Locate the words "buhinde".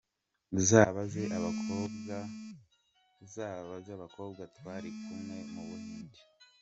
5.69-6.19